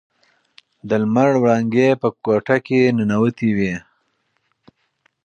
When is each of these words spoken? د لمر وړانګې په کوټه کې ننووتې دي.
د 0.87 0.89
لمر 1.01 1.29
وړانګې 1.41 1.89
په 2.01 2.07
کوټه 2.23 2.57
کې 2.65 2.79
ننووتې 2.97 3.51
دي. 3.57 3.73